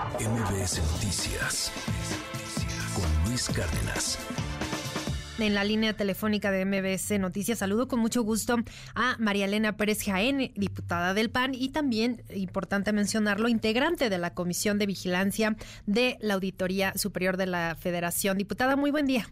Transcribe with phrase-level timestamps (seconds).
[0.00, 1.70] MBS Noticias
[2.94, 4.18] con Luis Cárdenas.
[5.38, 8.56] En la línea telefónica de MBS Noticias saludo con mucho gusto
[8.94, 14.32] a María Elena Pérez Jaén, diputada del PAN y también, importante mencionarlo, integrante de la
[14.32, 18.38] Comisión de Vigilancia de la Auditoría Superior de la Federación.
[18.38, 19.26] Diputada, muy buen día.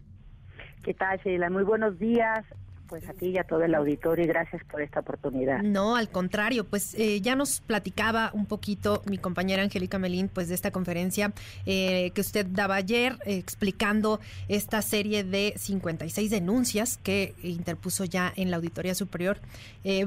[0.83, 1.49] ¿Qué tal, Sheila?
[1.49, 2.45] Muy buenos días
[2.89, 5.61] pues a ti y a todo el auditorio y gracias por esta oportunidad.
[5.61, 10.49] No, al contrario, pues eh, ya nos platicaba un poquito mi compañera Angélica Melín, pues
[10.49, 11.31] de esta conferencia
[11.65, 18.33] eh, que usted daba ayer eh, explicando esta serie de 56 denuncias que interpuso ya
[18.35, 19.37] en la Auditoría Superior,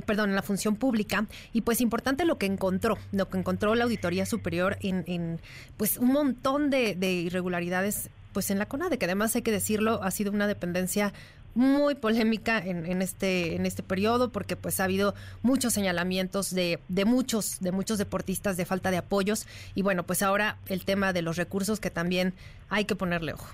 [0.06, 3.84] perdón, en la función pública y pues importante lo que encontró, lo que encontró la
[3.84, 5.40] Auditoría Superior en, en
[5.76, 10.02] pues un montón de, de irregularidades pues en la CONADE, que además hay que decirlo,
[10.02, 11.12] ha sido una dependencia
[11.54, 16.78] muy polémica en, en, este en este periodo porque pues ha habido muchos señalamientos de,
[16.88, 19.46] de muchos de muchos deportistas de falta de apoyos.
[19.74, 22.32] Y bueno pues ahora el tema de los recursos que también
[22.68, 23.48] hay que ponerle ojo.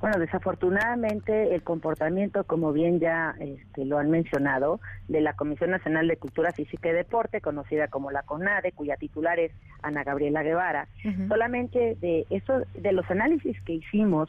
[0.00, 6.06] Bueno, desafortunadamente el comportamiento, como bien ya este, lo han mencionado, de la Comisión Nacional
[6.06, 10.88] de Cultura Física y Deporte, conocida como la CONADE, cuya titular es Ana Gabriela Guevara,
[11.28, 14.28] solamente de eso, de los análisis que hicimos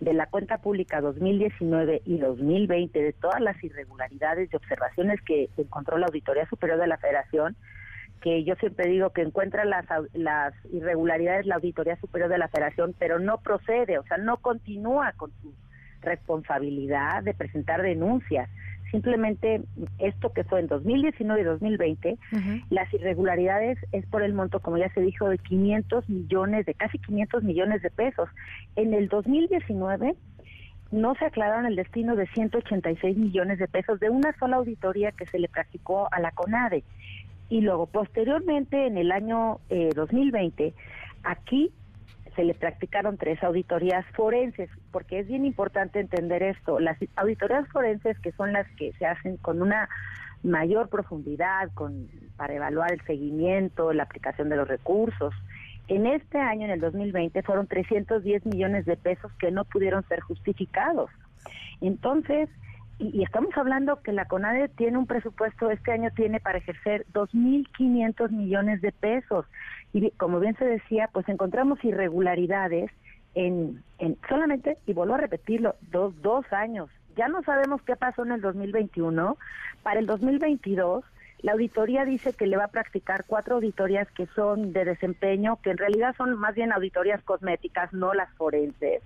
[0.00, 5.96] de la cuenta pública 2019 y 2020 de todas las irregularidades y observaciones que encontró
[5.98, 7.56] la Auditoría Superior de la Federación,
[8.20, 12.94] que yo siempre digo que encuentra las, las irregularidades la Auditoría Superior de la Federación,
[12.98, 15.54] pero no procede, o sea, no continúa con su
[16.02, 18.48] responsabilidad de presentar denuncias
[18.90, 19.62] simplemente
[19.98, 22.18] esto que fue en 2019 y 2020,
[22.70, 26.98] las irregularidades es por el monto, como ya se dijo, de 500 millones, de casi
[26.98, 28.28] 500 millones de pesos.
[28.76, 30.14] En el 2019
[30.92, 35.26] no se aclararon el destino de 186 millones de pesos de una sola auditoría que
[35.26, 36.84] se le practicó a la CONADE.
[37.48, 40.74] Y luego, posteriormente, en el año 2020, eh,
[41.22, 41.70] aquí
[42.36, 46.78] se le practicaron tres auditorías forenses, porque es bien importante entender esto.
[46.78, 49.88] Las auditorías forenses, que son las que se hacen con una
[50.42, 55.34] mayor profundidad, con para evaluar el seguimiento, la aplicación de los recursos.
[55.88, 60.20] En este año, en el 2020, fueron 310 millones de pesos que no pudieron ser
[60.20, 61.10] justificados.
[61.80, 62.48] Entonces,
[62.98, 68.30] y, estamos hablando que la CONADE tiene un presupuesto, este año tiene para ejercer 2.500
[68.30, 69.46] millones de pesos
[69.92, 72.90] y como bien se decía, pues encontramos irregularidades
[73.34, 76.88] en, en solamente, y vuelvo a repetirlo, dos, dos años.
[77.16, 79.36] Ya no sabemos qué pasó en el 2021.
[79.82, 81.04] Para el 2022,
[81.46, 85.70] la auditoría dice que le va a practicar cuatro auditorías que son de desempeño, que
[85.70, 89.00] en realidad son más bien auditorías cosméticas, no las forenses.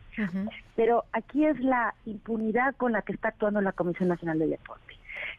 [0.74, 4.94] Pero aquí es la impunidad con la que está actuando la Comisión Nacional de Deporte.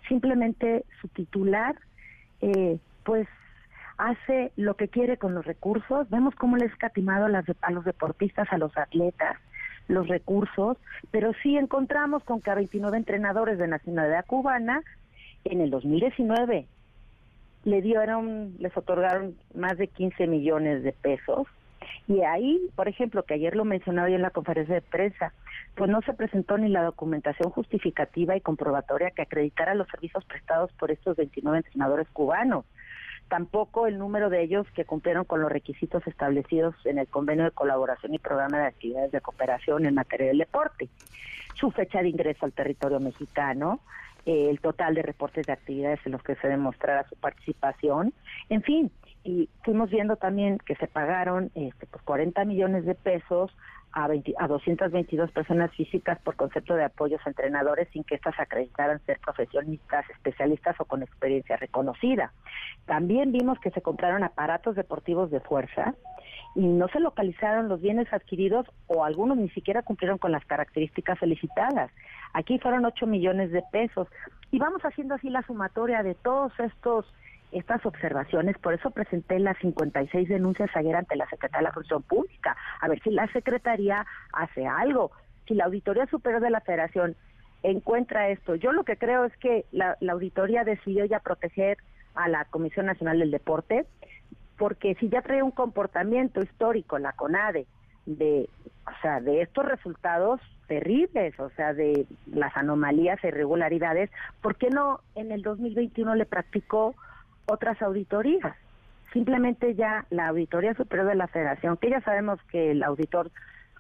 [0.07, 1.75] Simplemente su titular,
[2.39, 3.27] eh, pues
[3.97, 6.07] hace lo que quiere con los recursos.
[6.11, 9.37] Vemos cómo le ha escatimado a, a los deportistas, a los atletas,
[9.87, 10.77] los recursos,
[11.09, 14.83] pero sí encontramos con que a 29 entrenadores de nacionalidad cubana
[15.45, 16.67] en el 2019
[17.63, 21.47] le dieron, les otorgaron más de 15 millones de pesos.
[22.07, 25.33] Y ahí, por ejemplo, que ayer lo mencionaba yo en la conferencia de prensa,
[25.75, 30.71] pues no se presentó ni la documentación justificativa y comprobatoria que acreditara los servicios prestados
[30.73, 32.65] por estos 29 entrenadores cubanos
[33.31, 37.51] tampoco el número de ellos que cumplieron con los requisitos establecidos en el convenio de
[37.51, 40.89] colaboración y programa de actividades de cooperación en materia del deporte,
[41.55, 43.79] su fecha de ingreso al territorio mexicano,
[44.25, 48.13] eh, el total de reportes de actividades en los que se demostrara su participación,
[48.49, 48.91] en fin,
[49.23, 53.55] y fuimos viendo también que se pagaron este, pues 40 millones de pesos
[53.93, 58.39] a, 20, a 222 personas físicas por concepto de apoyos a entrenadores sin que éstas
[58.39, 62.31] acreditaran ser profesionistas, especialistas o con experiencia reconocida.
[62.85, 65.95] También vimos que se compraron aparatos deportivos de fuerza
[66.55, 71.19] y no se localizaron los bienes adquiridos o algunos ni siquiera cumplieron con las características
[71.19, 71.91] solicitadas.
[72.33, 74.07] Aquí fueron 8 millones de pesos
[74.51, 77.05] y vamos haciendo así la sumatoria de todos estos
[77.51, 82.01] estas observaciones, por eso presenté las 56 denuncias ayer ante la Secretaría de la Función
[82.03, 85.11] Pública, a ver si la Secretaría hace algo,
[85.47, 87.15] si la Auditoría Superior de la Federación
[87.63, 88.55] encuentra esto.
[88.55, 91.77] Yo lo que creo es que la, auditoría decidió ya proteger
[92.15, 93.85] a la Comisión Nacional del Deporte,
[94.57, 97.67] porque si ya trae un comportamiento histórico la CONADE
[98.05, 98.49] de,
[98.87, 104.09] o sea, de estos resultados terribles, o sea, de las anomalías e irregularidades,
[104.41, 106.95] ¿por qué no en el 2021 le practicó
[107.45, 108.55] otras auditorías.
[109.13, 113.29] Simplemente ya la Auditoría Superior de la Federación, que ya sabemos que el auditor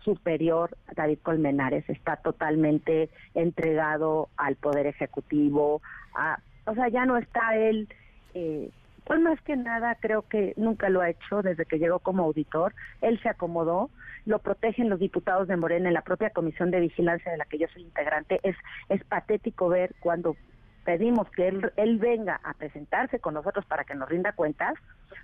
[0.03, 5.81] superior, David Colmenares, está totalmente entregado al Poder Ejecutivo,
[6.15, 7.87] a, o sea, ya no está él,
[8.33, 8.69] eh,
[9.11, 12.73] Hoy más que nada creo que nunca lo ha hecho desde que llegó como auditor.
[13.01, 13.89] Él se acomodó,
[14.25, 17.57] lo protegen los diputados de Morena en la propia comisión de vigilancia de la que
[17.57, 18.39] yo soy integrante.
[18.43, 18.55] Es,
[18.89, 20.37] es patético ver cuando
[20.83, 24.73] pedimos que él, él venga a presentarse con nosotros para que nos rinda cuentas,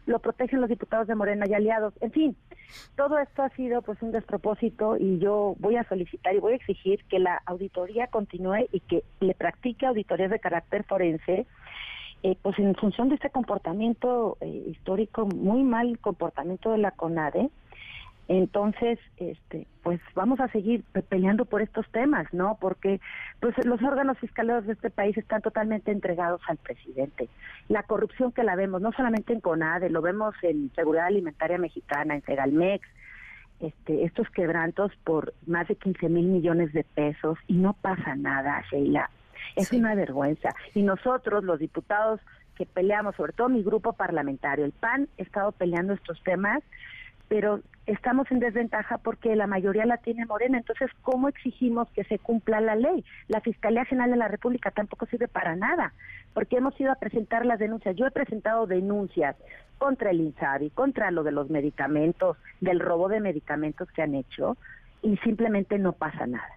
[0.06, 1.94] lo protegen los diputados de Morena y aliados.
[2.02, 2.36] En fin,
[2.96, 6.58] todo esto ha sido pues un despropósito y yo voy a solicitar y voy a
[6.58, 11.46] exigir que la auditoría continúe y que le practique auditorías de carácter forense
[12.24, 17.50] eh, pues en función de este comportamiento eh, histórico, muy mal comportamiento de la CONADE,
[18.28, 22.58] entonces, este, pues vamos a seguir peleando por estos temas, ¿no?
[22.60, 23.00] Porque
[23.40, 27.30] pues los órganos fiscales de este país están totalmente entregados al presidente.
[27.70, 32.16] La corrupción que la vemos, no solamente en CONADE, lo vemos en Seguridad Alimentaria Mexicana,
[32.16, 32.86] en Segalmex,
[33.62, 38.62] este, estos quebrantos por más de 15 mil millones de pesos y no pasa nada,
[38.70, 39.10] Sheila.
[39.56, 40.50] Es una vergüenza.
[40.76, 42.20] Y nosotros, los diputados
[42.56, 46.62] que peleamos, sobre todo mi grupo parlamentario, el PAN, he estado peleando estos temas,
[47.30, 50.58] pero estamos en desventaja porque la mayoría la tiene Morena.
[50.58, 53.04] Entonces, ¿cómo exigimos que se cumpla la ley?
[53.30, 55.94] La Fiscalía General de la República tampoco sirve para nada,
[56.34, 57.96] porque hemos ido a presentar las denuncias.
[57.96, 59.36] Yo he presentado denuncias
[59.78, 64.58] contra el INSABI, contra lo de los medicamentos, del robo de medicamentos que han hecho,
[65.02, 66.57] y simplemente no pasa nada.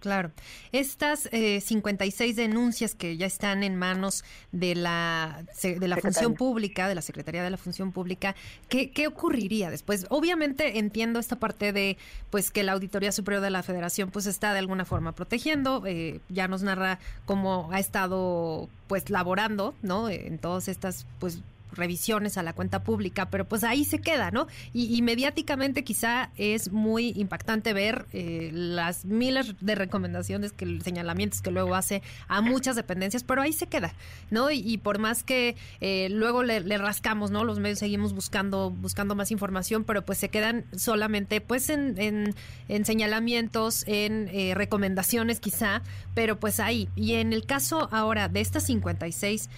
[0.00, 0.30] Claro.
[0.72, 6.88] Estas eh, 56 denuncias que ya están en manos de la, de la función pública,
[6.88, 8.34] de la Secretaría de la Función Pública,
[8.68, 10.06] ¿qué, ¿qué ocurriría después?
[10.08, 11.98] Obviamente entiendo esta parte de
[12.30, 16.20] pues que la Auditoría Superior de la Federación pues está de alguna forma protegiendo, eh,
[16.30, 20.08] ya nos narra cómo ha estado pues laborando, ¿no?
[20.08, 21.40] En todas estas pues
[21.72, 24.46] revisiones a la cuenta pública, pero pues ahí se queda, ¿no?
[24.72, 31.50] Y, mediáticamente quizá es muy impactante ver eh, las miles de recomendaciones, que señalamientos que
[31.50, 33.94] luego hace a muchas dependencias, pero ahí se queda,
[34.30, 34.50] ¿no?
[34.50, 37.44] Y, por más que eh, luego le, rascamos, ¿no?
[37.44, 42.34] Los medios seguimos buscando, buscando más información, pero pues se quedan solamente pues en,
[42.68, 45.82] en, señalamientos, en eh, recomendaciones quizá,
[46.14, 46.88] pero pues ahí.
[46.96, 49.48] Y en el caso ahora de estas 56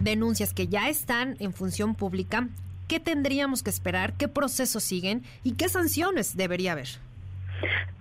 [0.00, 2.48] denuncias que ya están en función pública,
[2.88, 4.14] ¿qué tendríamos que esperar?
[4.14, 5.22] ¿Qué procesos siguen?
[5.42, 6.88] ¿Y qué sanciones debería haber?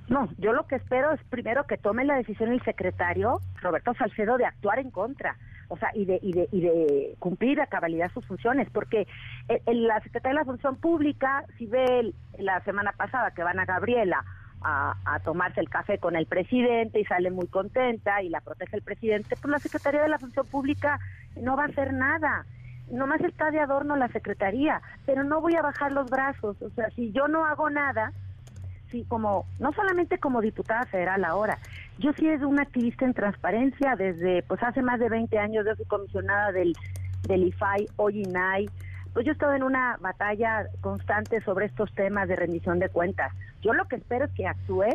[0.10, 4.38] No, yo lo que espero es primero que tome la decisión el secretario, Roberto Salcedo,
[4.38, 5.38] de actuar en contra.
[5.68, 9.08] O sea, y de, y de, y de cumplir a cabalidad sus funciones, porque
[9.68, 14.26] la Secretaría de la Función Pública, si ve la semana pasada que van a Gabriela
[14.62, 18.78] a, a, tomarse el café con el presidente y sale muy contenta y la protege
[18.78, 21.00] el presidente, pues la Secretaría de la Función Pública
[21.40, 22.48] no va a hacer nada
[22.92, 26.90] nomás está de adorno la secretaría, pero no voy a bajar los brazos, o sea,
[26.92, 28.12] si yo no hago nada,
[28.92, 31.58] sí, como, no solamente como diputada federal ahora,
[31.98, 35.76] yo sí es una activista en transparencia desde, pues hace más de 20 años, yo
[35.76, 36.74] soy comisionada del,
[37.28, 38.70] del IFAI, hoy INAI,
[39.14, 43.34] pues yo he estado en una batalla constante sobre estos temas de rendición de cuentas.
[43.62, 44.86] Yo lo que espero es que actúe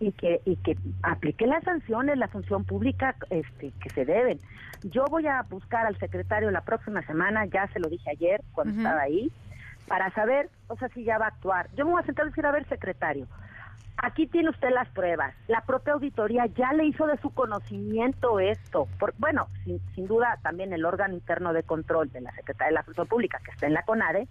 [0.00, 4.40] y que y que aplique las sanciones, la función pública este, que se deben.
[4.82, 8.74] Yo voy a buscar al secretario la próxima semana, ya se lo dije ayer cuando
[8.74, 9.30] estaba ahí,
[9.86, 11.68] para saber, o sea, si ya va a actuar.
[11.76, 13.26] Yo me voy a sentar y decir, a ver, secretario,
[13.98, 15.34] aquí tiene usted las pruebas.
[15.48, 18.88] La propia auditoría ya le hizo de su conocimiento esto.
[18.98, 22.74] Por, bueno, sin, sin duda también el órgano interno de control de la Secretaría de
[22.74, 24.28] la Función Pública, que está en la CONADE,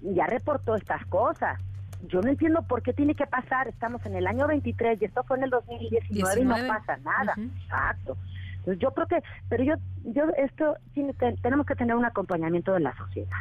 [0.00, 1.60] ya reportó estas cosas
[2.08, 3.68] yo no entiendo por qué tiene que pasar.
[3.68, 7.34] Estamos en el año 23 y esto fue en el 2019 y no pasa nada.
[7.36, 8.16] Exacto.
[8.58, 9.74] Entonces yo creo que, pero yo,
[10.04, 13.38] yo esto tiene, tenemos que tener un acompañamiento de la sociedad,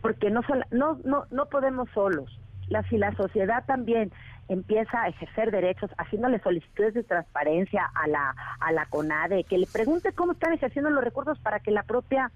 [0.00, 0.40] porque no,
[0.70, 2.40] no, no, no podemos solos.
[2.68, 4.10] La, si la sociedad también
[4.48, 9.66] empieza a ejercer derechos haciéndole solicitudes de transparencia a la a la CONADE, que le
[9.66, 12.30] pregunte cómo están ejerciendo los recursos para que la propia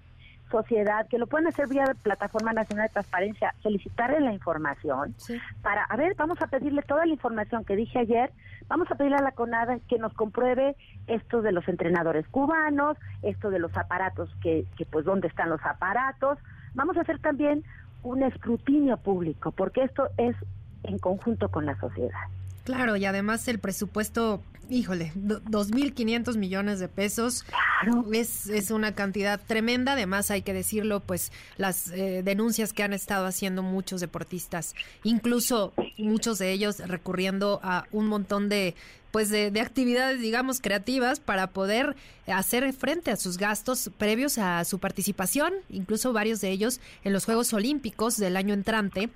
[0.49, 5.15] sociedad, que lo pueden hacer vía Plataforma Nacional de Transparencia, solicitarle la información
[5.61, 8.31] para, a ver, vamos a pedirle toda la información que dije ayer,
[8.67, 10.75] vamos a pedirle a la CONADA que nos compruebe
[11.07, 15.63] esto de los entrenadores cubanos, esto de los aparatos, que, que pues dónde están los
[15.65, 16.37] aparatos,
[16.73, 17.63] vamos a hacer también
[18.03, 20.35] un escrutinio público, porque esto es
[20.83, 22.27] en conjunto con la sociedad.
[22.69, 27.43] Claro, y además el presupuesto, híjole, 2.500 millones de pesos
[27.81, 28.05] claro.
[28.13, 29.93] es, es una cantidad tremenda.
[29.93, 35.73] Además, hay que decirlo, pues las eh, denuncias que han estado haciendo muchos deportistas, incluso
[35.97, 38.75] muchos de ellos recurriendo a un montón de
[39.09, 41.95] pues de, de, actividades, digamos, creativas para poder
[42.27, 47.25] hacer frente a sus gastos previos a su participación, incluso varios de ellos en los
[47.25, 49.09] Juegos Olímpicos del año entrante,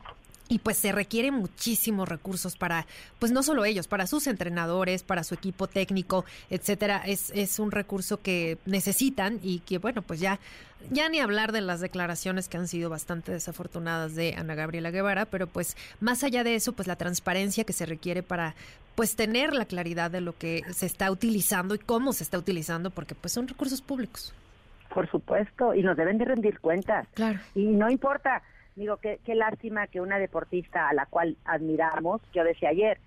[0.49, 2.85] y pues se requieren muchísimos recursos para,
[3.19, 7.01] pues no solo ellos, para sus entrenadores, para su equipo técnico, etcétera.
[7.05, 10.39] Es, es un recurso que necesitan y que, bueno, pues ya,
[10.91, 15.25] ya ni hablar de las declaraciones que han sido bastante desafortunadas de Ana Gabriela Guevara,
[15.25, 18.55] pero pues más allá de eso, pues la transparencia que se requiere para
[18.95, 22.91] pues tener la claridad de lo que se está utilizando y cómo se está utilizando,
[22.91, 24.33] porque pues son recursos públicos.
[24.93, 27.07] Por supuesto, y nos deben de rendir cuentas.
[27.15, 27.39] Claro.
[27.55, 28.43] Y no importa
[28.75, 32.99] Digo, qué, qué lástima que una deportista a la cual admiramos, yo decía ayer,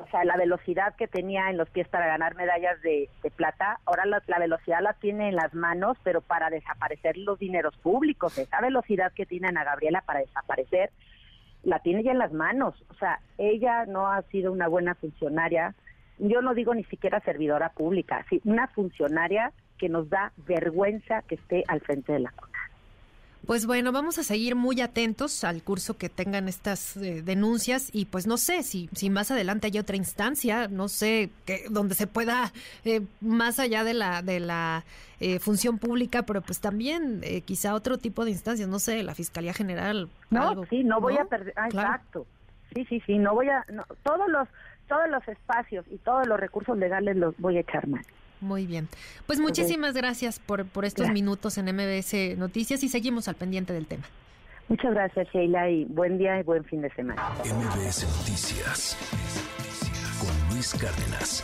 [0.00, 4.04] o sea, la velocidad que tenía en los pies para ganar medallas de, plata, ahora
[4.06, 9.12] la, velocidad la tiene en las manos, pero para desaparecer los dineros públicos, esa velocidad
[9.12, 10.90] que tiene Ana Gabriela para desaparecer,
[11.62, 12.74] la tiene ya en las manos.
[12.88, 15.74] O sea, ella no ha sido una buena funcionaria,
[16.18, 21.36] yo no digo ni siquiera servidora pública, sí, una funcionaria que nos da vergüenza que
[21.36, 22.30] esté al frente de la
[23.50, 28.04] pues bueno, vamos a seguir muy atentos al curso que tengan estas eh, denuncias y
[28.04, 32.06] pues no sé si, si más adelante hay otra instancia, no sé, que, donde se
[32.06, 32.52] pueda,
[32.84, 34.84] eh, más allá de la, de la
[35.18, 39.52] eh, función pública, pero pues también quizá otro tipo de instancias, no sé, la Fiscalía
[39.52, 40.08] General.
[40.30, 42.28] No, sí, no voy a perder, ah, exacto.
[42.72, 43.66] Sí, sí, sí, no voy a,
[44.04, 44.46] todos los
[44.86, 48.06] todos los espacios y todos los recursos legales los voy a echar mal.
[48.40, 48.88] Muy bien.
[49.26, 53.86] Pues muchísimas gracias por, por estos minutos en MBS Noticias y seguimos al pendiente del
[53.86, 54.04] tema.
[54.68, 57.20] Muchas gracias, Sheila, y buen día y buen fin de semana.
[57.44, 58.96] MBS Noticias
[60.20, 61.42] con Luis Cárdenas.